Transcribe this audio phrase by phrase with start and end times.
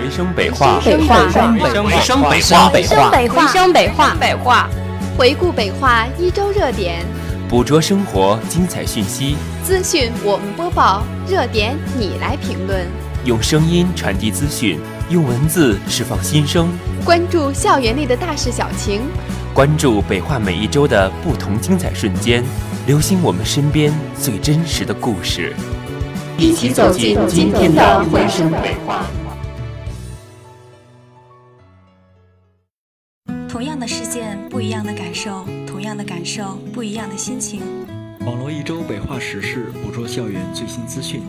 [0.00, 4.70] 回声北话，回声北话，回声回声北话，北话，回声北话，北话，
[5.18, 7.04] 回顾北话一周热点，
[7.50, 12.86] 捕捉生活精彩讯息，资讯我们播报，热点你来评论，
[13.26, 16.70] 用声音传递资讯，用文字释放心声，
[17.04, 19.02] 关注校园内的大事小情，
[19.52, 22.42] 关注北化每一周的不同精彩瞬间，
[22.86, 25.54] 留心我们身边最真实的故事，
[26.38, 29.04] 一起走进今天的回声北话。
[33.60, 37.60] 同样的事件，不一样的感受；同样的感受，不一样的心情。
[38.24, 41.20] 网络一周北化时事，捕捉校园最新资讯。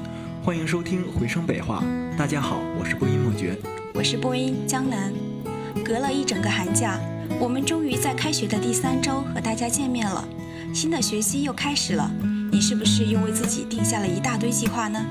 [0.42, 1.84] 欢迎收听《回声北化》。
[2.18, 3.58] 大家好，我是播音莫觉，
[3.94, 5.12] 我是播音江南。
[5.84, 6.98] 隔了一整个寒假，
[7.38, 10.26] 我们终于在开学的第三周和大家见面了。
[10.74, 12.10] 新的学期又开始了，
[12.50, 15.06] 你是不是又为自己定下了一大堆计划呢？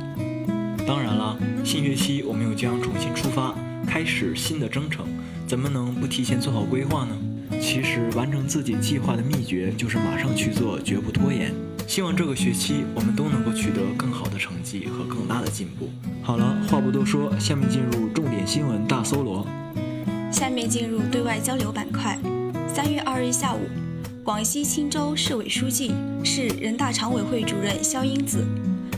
[0.86, 3.54] 当然了，新学期我们又将重新出发，
[3.90, 5.04] 开始新的征程。
[5.48, 7.18] 怎么能不提前做好规划呢？
[7.60, 11.52] 其实完成自己计划的秘诀就是马上去做，绝不拖延。
[11.88, 15.90] 希望这个学期我们都能够取得更好的成绩和更大的进步。
[16.22, 19.44] 好了，话不多说，下面进入重点新闻大搜罗。
[20.30, 22.16] 下面进入对外交流板块。
[22.72, 23.58] 三月二日下午，
[24.22, 28.46] 广西钦州市委书记、市人大常委会主任肖英子，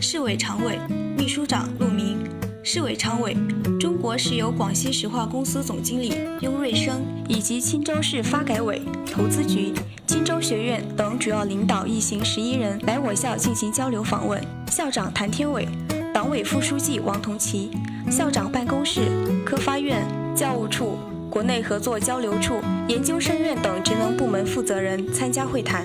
[0.02, 0.78] 市委常委、
[1.16, 2.18] 秘书长陆明。
[2.64, 3.36] 市委常委、
[3.80, 9.72] 中国石油广西石化公司总经理雍瑞生以及钦州市发改委、投资局、
[10.06, 14.40] 钦州学院等主要领导一行十一人来我校进行交流访问。
[14.70, 15.66] 校长谭天伟、
[16.14, 17.70] 党委副书记王同奇、
[18.08, 19.00] 校长办公室、
[19.44, 20.96] 科发院、教务处、
[21.28, 25.84] 国内合作交流处、研究生院等职能部门负责人参加会谈。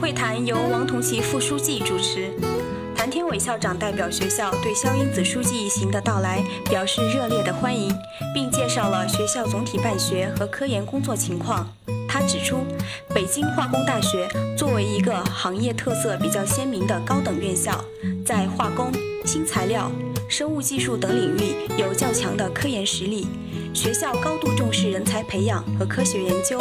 [0.00, 2.53] 会谈由王同奇副书记主持。
[3.14, 7.88] 天伟校长代表学校对肖英子书记一行的到来表示热烈的欢迎，
[8.34, 11.64] 并介绍了学校总体办学和科研工作情况。
[12.08, 12.66] 他指出，
[13.14, 17.84] 北京化工大学作为一个行业特色比较鲜明的高等院校，
[18.26, 18.90] 在化工、
[19.24, 19.88] 新材料、
[20.28, 23.28] 生物技术等领域有较强的科研实力。
[23.72, 26.58] 学校高度重视人才培养和科学研究。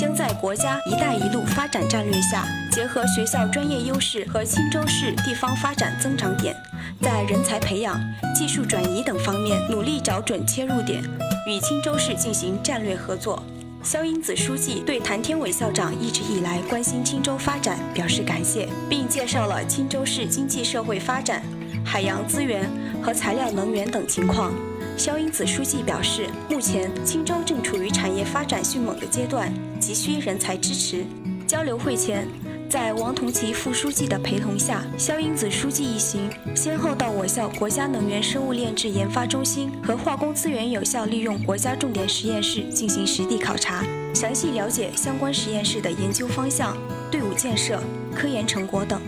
[0.00, 6.56] 将在国家“一带一路”发展战略下，结合学校专业优势和钦州市地方发展增长点，
[7.02, 8.00] 在人才培养、
[8.34, 11.04] 技术转移等方面努力找准切入点，
[11.46, 13.42] 与钦州市进行战略合作。
[13.82, 21.42] 肖英子书记对谭天伟校长一直以来关心钦州发展表示感谢，并介绍了钦州市经济社会发展、
[21.84, 22.66] 海洋资源
[23.02, 24.54] 和材料能源等情况。
[25.00, 29.50] 肖英子书记表示，目前青州正处于产业发展迅猛的阶段，
[29.80, 31.06] 急需人才支持。
[31.46, 32.28] 交流会前，
[32.68, 43.82] 在王同奇副书记的陪同下，肖英子书记一行先后到我校国家能源生物炼制研发中心和化工资源有效利用国家重点实验室进行实地考察，
[44.14, 46.76] 详细了解相关实验室的研究方向、
[47.10, 47.82] 队伍建设、
[48.14, 49.00] 科研成果等。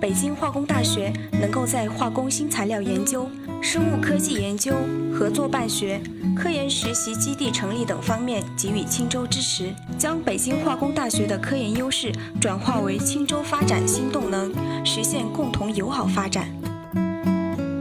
[0.00, 3.28] 北京化工大学能够在化工新材料研究、
[3.60, 4.72] 生物科技研究、
[5.12, 6.00] 合作办学、
[6.34, 14.50] 科研实习基地成立等方面给予青州支持，将北京化工大学的科研优势转化为青州发展新动能，
[14.86, 16.48] 实现共同友好发展。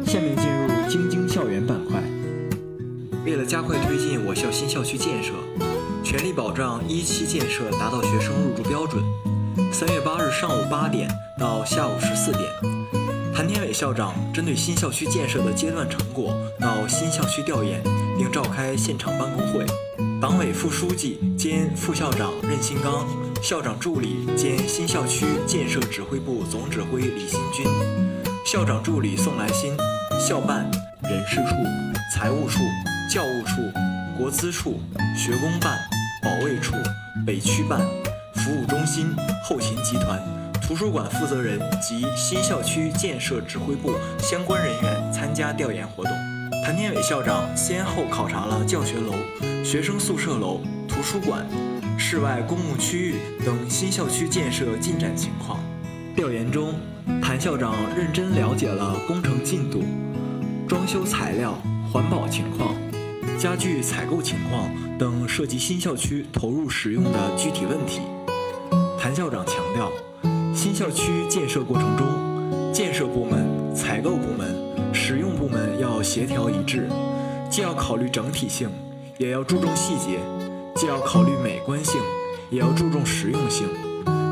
[0.05, 2.03] 下面进入京津校园板块。
[3.25, 5.31] 为了加快推进我校新校区建设，
[6.03, 9.01] 全力保障一期建设达到学生入住标准。
[9.71, 11.07] 三月八日上午八点
[11.37, 12.43] 到下午十四点，
[13.33, 17.81] 谭天伟校长针对新校区建设的阶段成果到新校区调研，
[18.17, 19.65] 并召开现场办公会。
[20.19, 23.07] 党委副书记兼副校长任新刚、
[23.41, 27.65] 校长助理兼新校区建设指挥部总指挥李新军、
[28.45, 29.77] 校长助理宋来新、
[30.19, 30.69] 校办、
[31.03, 31.55] 人事处、
[32.13, 32.59] 财务处、
[33.09, 33.61] 教务处、
[34.17, 34.81] 国资处、
[35.15, 35.77] 学工办、
[36.21, 36.73] 保卫处、
[37.25, 37.79] 北区办。
[38.49, 40.19] 服务中心、后勤集团、
[40.59, 46.11] 图书馆负责人及新校区建设指挥部相关人员参加调研活动。
[46.65, 49.13] 谭天伟校长先后考察了教学楼、
[49.63, 51.45] 学生宿舍楼、图书馆、
[51.95, 53.15] 室外公共区域
[53.45, 55.59] 等新校区建设进展情况。
[56.15, 56.73] 调研中，
[57.21, 59.83] 谭校长认真了解了工程进度、
[60.67, 61.55] 装修材料、
[61.93, 62.73] 环保情况、
[63.37, 68.01] 家具采购情况等涉及新校区投入使用的具体问题。
[68.99, 69.89] 谭校长强调，
[70.53, 72.05] 新校区建设过程中，
[72.73, 74.53] 建设部门、采购部门、
[74.93, 76.89] 使用部门要协调一致，
[77.49, 78.69] 既要考虑整体性，
[79.17, 80.19] 也要注重细节；
[80.75, 82.01] 既要考虑美观性，
[82.49, 83.67] 也要注重实用性；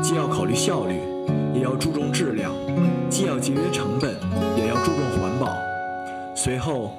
[0.02, 1.00] 既要考虑效率，
[1.54, 2.52] 也要注重质量；
[3.08, 4.16] 既要节约成本，
[4.54, 5.56] 也要注重环保。
[6.36, 6.92] 随后，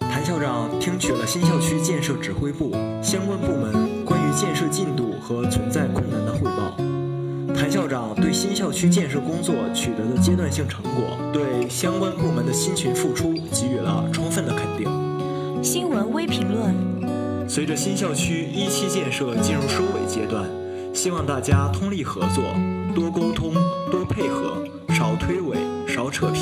[0.00, 6.95] 谭校长听取了新校区建设指挥部相关部门关于建设进度和存在困难的汇报。
[7.56, 14.86] 谭校长对新校区建设工作取得的阶段性成果，对相关部门的辛勤付出给予了充分的肯定。
[15.64, 20.46] 新闻微评论：随着新校区一期建设进入收尾阶段，
[20.92, 22.44] 希望大家通力合作，
[22.94, 23.54] 多沟通，
[23.90, 25.56] 多配合，少推诿，
[25.88, 26.40] 少扯皮，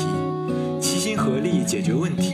[0.81, 2.33] 齐心合力解决问题，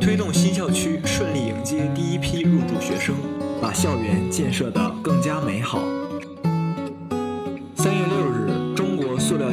[0.00, 3.16] 推动新校区顺利迎接第一批入住学生，
[3.60, 5.82] 把校园建设得更加美好。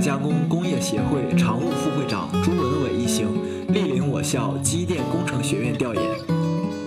[0.07, 3.27] 加工工业协会常务副会长朱文伟一行
[3.67, 6.01] 莅临我校机电工程学院调研，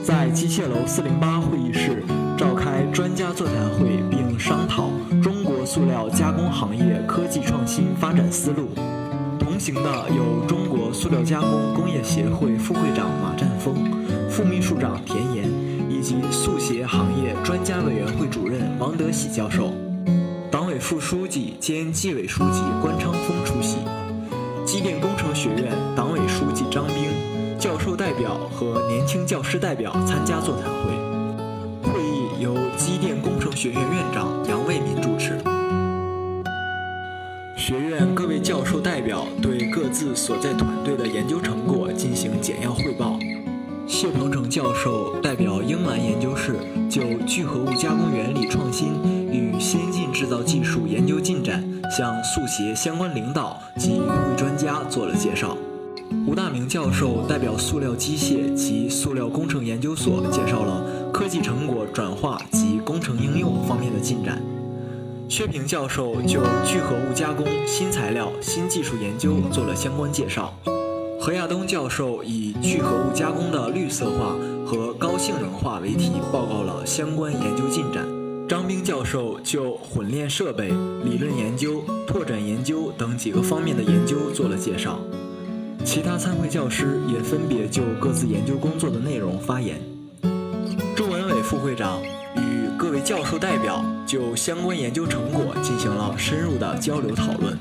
[0.02, 2.02] 在机械楼四零八会议室
[2.38, 4.88] 召开专家座谈会，并商讨
[5.22, 8.68] 中国塑料加工行业科技创新发展思路。
[9.38, 9.82] 同行的
[10.16, 13.74] 有中国塑料加工工业协会副会长马占峰、
[14.30, 15.44] 副秘书长田岩，
[15.90, 19.74] 以及塑协行业专家委员会主任王德喜教授。
[20.80, 23.76] 副书记兼纪委书记关昌峰出席，
[24.64, 26.96] 机电工程学院党委书记张兵、
[27.58, 30.90] 教授代表和年轻教师代表参加座谈会。
[31.82, 35.38] 会议由机电工程学院院长杨卫民主持。
[37.56, 43.18] 学院各位教授代表对各自所在团队的研究成果进行简要汇报。
[43.86, 46.56] 谢鹏程教授代表英兰研究室
[46.88, 48.94] 就聚合物加工原理创新
[49.32, 55.56] 与先进制造技术研究进展向速协相关领导及与会专家做了介绍。
[56.26, 64.42] 吴大明教授代表塑料机械及塑料工程研究所介绍了科技成果转化及工程应用方面的进展。
[65.28, 70.52] 薛平教授就聚合物加工新材料新技术研究做了相关介绍。
[71.20, 74.34] 何亚东教授以聚合物加工的绿色化
[74.66, 78.19] 和高性能化为题，报告了相关研究进展。
[78.50, 80.72] 张兵教授就混炼设备、
[81.04, 84.98] 理论研究、拓展研究等几个方面的研究做了介绍。
[85.84, 89.80] 其他参会教师也分别就各自研究工作的内容发言。
[90.96, 92.02] 朱文伟副会长
[92.34, 97.56] 与各位教授代表就相关研究成果进行了深入的交流讨论。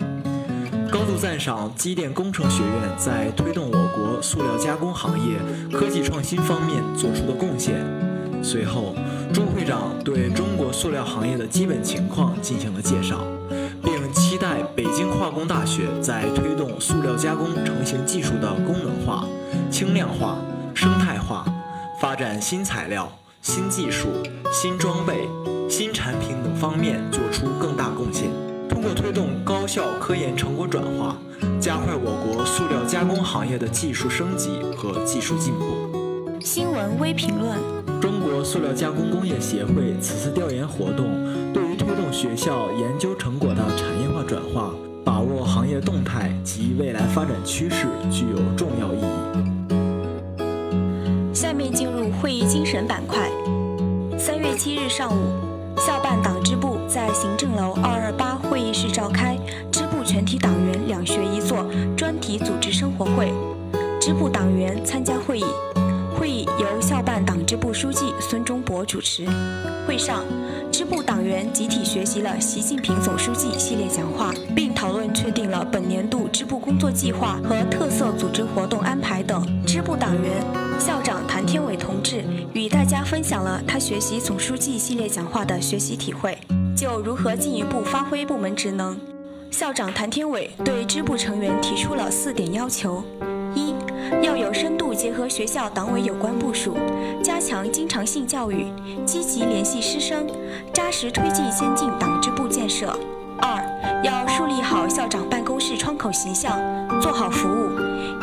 [0.89, 5.37] 高度赞赏机电工程学院在推动我国塑料加工行业
[5.71, 8.08] 科技创新方面做出的贡献。
[8.41, 8.95] 随后，
[9.33, 13.19] 朱会长对中国塑料行业的基本情况进行了介绍，
[13.83, 19.25] 并期待北京化工大学在推动塑料加工成型技术的功能化、
[19.69, 20.37] 轻量化、
[20.73, 21.45] 生态化，
[22.01, 24.07] 发展新材料、新技术、
[24.51, 25.27] 新装备、
[25.69, 28.29] 新产品等方面做出更大贡献。
[28.67, 31.17] 通过推动高校科研成果转化，
[31.59, 36.39] 加快我国塑料加工行业的技术升级和技术进步。
[36.39, 37.57] 新闻微评论：
[38.01, 41.05] 中国塑料加工工业协会此次调研活动，
[41.53, 44.71] 对于推动学校研究成果的产业化转化，
[45.03, 49.03] 把握行业动态及未来发展趋势，具有重要意义。
[51.33, 53.29] 下面进入会议精神板块。
[54.17, 55.19] 三月七日上午。
[55.77, 59.37] 校办党支部在行政楼二二八会议室召开
[59.71, 61.65] 支部全体党员两学一做
[61.95, 63.31] 专题组织生活会，
[63.97, 65.45] 支部党员参加会议。
[66.59, 69.25] 由校办党支部书记孙忠博主持。
[69.87, 70.25] 会上，
[70.69, 79.41] 支部党员集体学习了习近平总书记系列讲话，并讨论确定了本年度支部工作计划和特色组织活动安排等。
[79.65, 80.43] 支部党员
[80.77, 86.37] 校长谭天伟同志与大家分享了他学习总书记系列讲话的学习体会，
[86.75, 88.99] 就如何进一步发挥部门职能，
[89.49, 93.01] 校长谭天伟对支部成员提出了四点要求。
[94.21, 96.75] 要有深度结合学校党委有关部署，
[97.23, 98.67] 加强经常性教育，
[99.05, 100.27] 积极联系师生，
[100.73, 102.93] 扎实推进先进党支部建设。
[103.41, 103.63] 二，
[104.03, 106.59] 要树立好校长办公室窗口形象，
[106.99, 107.69] 做好服务，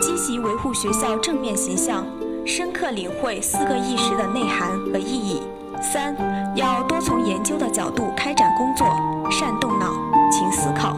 [0.01, 2.05] 积极维护学校正面形象，
[2.45, 5.41] 深刻领会四个意识的内涵和意义。
[5.81, 6.15] 三，
[6.55, 8.87] 要多从研究的角度开展工作，
[9.31, 9.93] 善动脑，
[10.31, 10.97] 勤思考，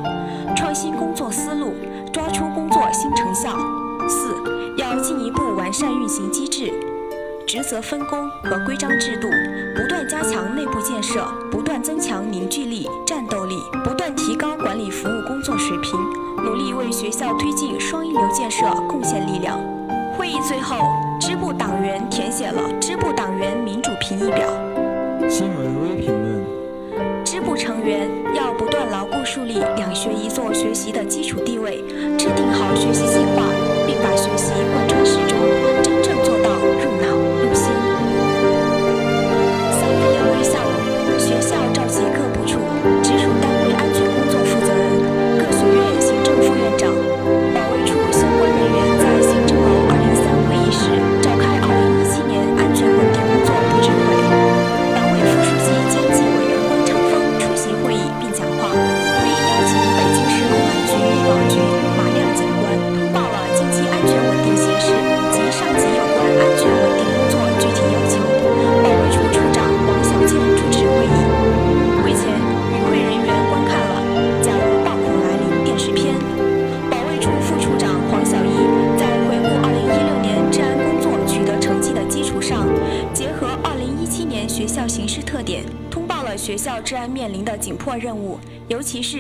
[0.57, 1.75] 创新工作思路，
[2.13, 3.57] 抓出工作新成效。
[4.09, 4.58] 四。
[5.01, 6.73] 进一步完善运行机制、
[7.47, 9.29] 职责分工和规章制度，
[9.75, 15.93] 不断加强内部建设，不断增强凝聚力、战斗力，不断提高管理服务工作水平，
[16.45, 19.59] 努力为学校推进双一流建设贡献力量。
[20.17, 20.89] 会议最后，
[21.21, 24.49] 支部党员填写了支部党员民主评议表。
[25.29, 31.85] 新闻微评论：支部成员要不断牢固树立两学一做学习的基础地位，
[32.17, 33.48] 制定好学习计划。
[34.19, 34.98] 学习关注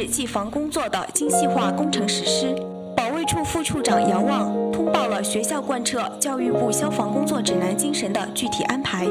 [0.07, 2.55] 技防工作的精细化工程实施。
[2.97, 9.07] 保卫处副处长姚旺通报了学校贯彻教育部消防工作指南精神的具体安排，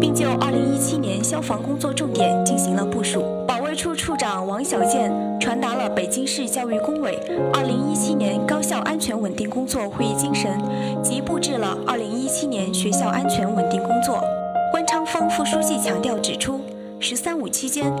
[0.00, 3.24] 并就2017年消防工作重点进行了部署。
[3.46, 7.18] 保卫处处长王小建传达了北京市教育工委
[7.52, 10.50] 2017年高校安全稳定工作会议精神，
[11.02, 14.22] 及布置了2017年学校安全稳定工作。
[14.70, 16.60] 关昌峰副书记强调指出。
[17.02, 17.92] “十三五”期间，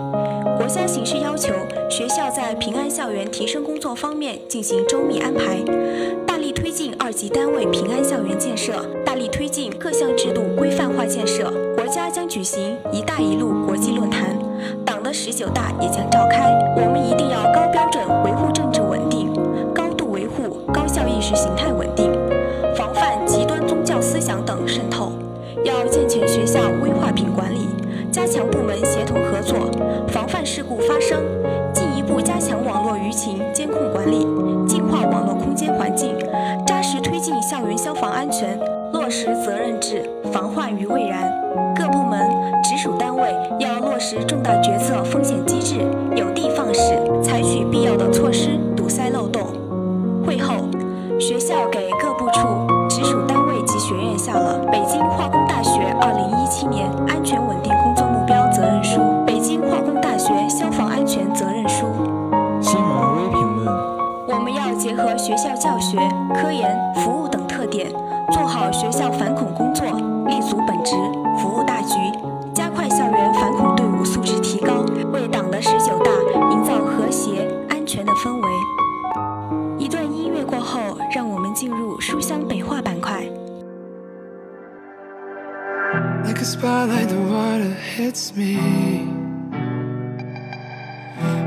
[0.56, 1.52] 国家形势要求
[1.90, 5.60] 学校在平安校园提升工作方面进行周密安排，
[6.24, 11.52] 大力推进二级单位平安校园建设，大力推进各项制度规范化建设。
[11.74, 14.38] 国家将举行“一带一路”国际论坛，
[14.84, 16.61] 党的十九大也将召开。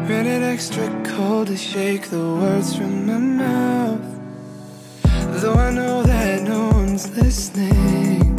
[0.09, 4.19] Ran extra cold to shake the words from my mouth.
[5.41, 8.37] Though I know that no one's listening,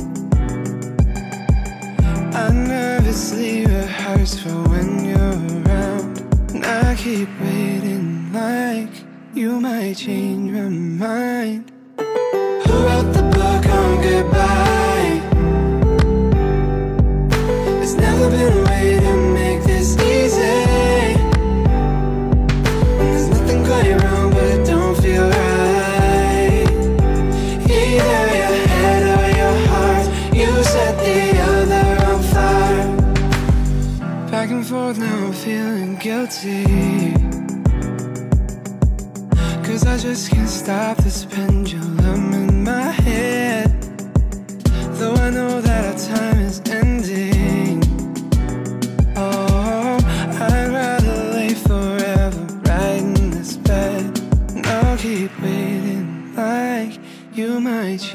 [2.34, 6.20] I nervously rehearse for when you're around.
[6.54, 8.92] And I keep waiting like
[9.34, 11.72] you might change my mind.
[11.96, 14.95] Who wrote the book on goodbye?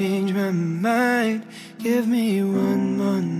[0.02, 1.46] Change my mind.
[1.78, 3.31] Give me one more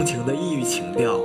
[0.00, 1.20] 浓情的异域情调，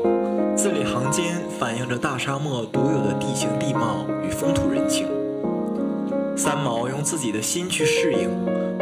[0.53, 5.08] 字里行间反映着大沙漠独有的地形地貌与风土人情。
[6.36, 8.29] 三毛用自己的心去适应、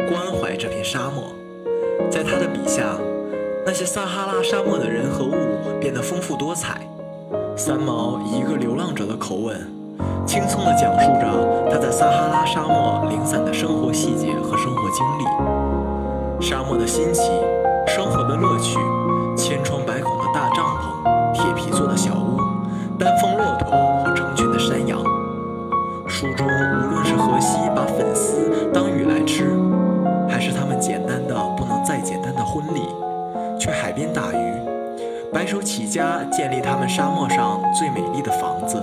[0.08, 1.32] 关怀这片沙漠，
[2.10, 2.96] 在他的笔下，
[3.64, 5.30] 那些撒哈拉沙漠的人和物
[5.80, 6.80] 变得丰富多彩。
[7.56, 9.56] 三毛以一个流浪者的口吻，
[10.26, 16.44] 轻松地讲述着他在撒哈拉沙漠零散的生活细节和生活经历。
[16.44, 17.30] 沙漠的新奇，
[17.86, 18.76] 生活的乐趣，
[19.36, 19.83] 千疮
[32.54, 32.86] 婚礼，
[33.58, 34.54] 去海边打鱼，
[35.32, 38.80] 白手起家建立他们沙漠上最美丽的房子，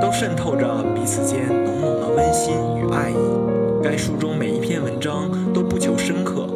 [0.00, 3.16] 都渗透着彼此间浓浓的温馨与爱意。
[3.82, 6.46] 该书中每一篇文章都不求深刻，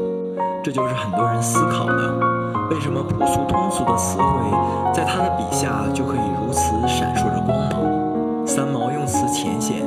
[0.62, 2.14] 这就是很多人思考的：
[2.70, 8.46] 为什么朴素通俗的词汇，在他的笔下就可以如此闪烁着光芒？
[8.46, 9.78] 三毛用词浅显，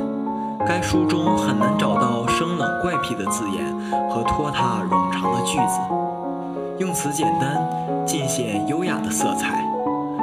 [0.66, 3.64] 该书中很难找到生冷怪癖的字眼
[4.10, 5.80] 和拖沓冗长的句子，
[6.78, 7.66] 用词简单，
[8.04, 9.64] 尽显优雅的色彩。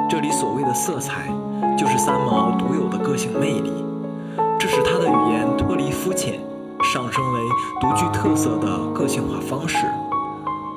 [0.08, 1.28] 这里所谓的色彩，
[1.76, 3.72] 就是三毛独有的个性魅力，
[4.56, 6.34] 这使他的语言脱离肤浅，
[6.80, 7.40] 上升为
[7.80, 9.78] 独具特色的个性化方式。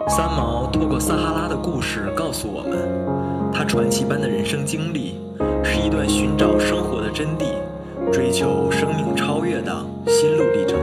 [0.07, 5.19] 三毛透过撒哈拉的故事告诉我们，他传奇般的人生经历
[5.63, 7.45] 是一段寻找生活的真谛、
[8.11, 9.71] 追求生命超越的
[10.07, 10.79] 心路历程。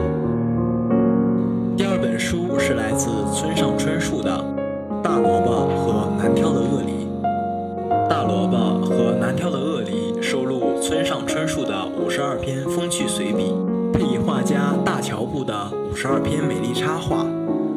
[5.24, 7.08] 萝卜和难挑的鳄梨》。
[8.10, 13.54] 大萝卜和难挑的鳄梨收录村上春树的五十二篇风趣随笔，
[13.90, 15.54] 配以画家大乔布的
[15.90, 17.24] 五十二篇美丽插画。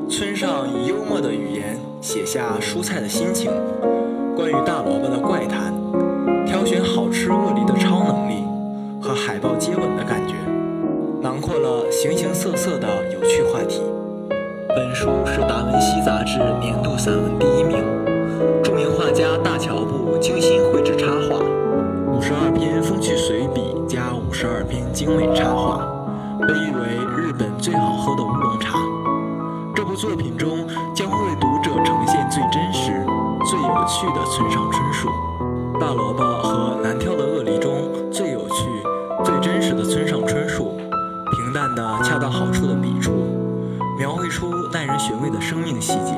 [0.09, 3.49] 村上以幽默的语言写下蔬菜的心情，
[4.35, 5.73] 关于大萝卜的怪谈，
[24.97, 25.87] 精美插画，
[26.39, 28.79] 被誉为日本最好喝的乌龙茶。
[29.75, 33.05] 这部作品中将会为读者呈现最真实、
[33.45, 35.07] 最有趣的村上春树。
[35.79, 38.65] 大萝卜和难挑的鳄梨中最有趣、
[39.23, 40.71] 最真实的村上春树，
[41.31, 43.11] 平淡的恰到好处的笔触，
[43.99, 46.15] 描绘出耐人寻味的生命细节，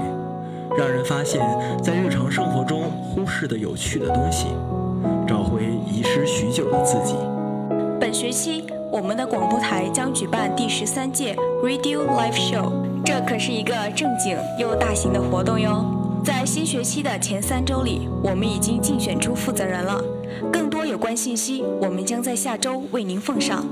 [0.77, 1.41] 让人发现，
[1.83, 4.47] 在日常生活中忽视的有趣的东西，
[5.27, 7.17] 找回遗失许久的自己。
[7.99, 12.71] 本学期，我们的广播台将举办第十三届 Radio Live Show，
[13.05, 15.85] 这可是一个正经又大型的活动哟。
[16.25, 20.03] 在新学期的前三周里，我们已经竞选出负责人了。
[20.51, 23.63] 更多有关信息，我们将在下周为您奉上。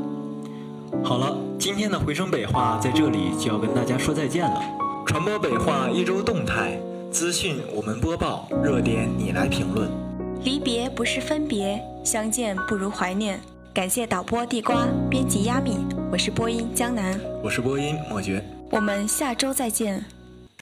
[1.03, 4.61] 好了，今天的回声北话在这里就要跟大家说再见了。
[5.07, 6.77] 传播北话一周动态
[7.11, 9.89] 资讯，我们播报；热点你来评论。
[10.43, 13.39] 离别不是分别，相见不如怀念。
[13.77, 15.77] 感谢导播地瓜，编辑亚米，
[16.11, 20.03] 我是播音江南，我是播音莫觉，我们下周再见。